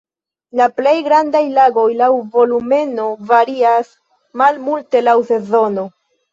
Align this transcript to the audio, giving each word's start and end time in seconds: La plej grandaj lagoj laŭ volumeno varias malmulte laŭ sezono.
La 0.61 0.67
plej 0.77 0.93
grandaj 1.07 1.41
lagoj 1.57 1.83
laŭ 1.99 2.09
volumeno 2.39 3.07
varias 3.35 3.95
malmulte 4.45 5.07
laŭ 5.13 5.19
sezono. 5.33 5.89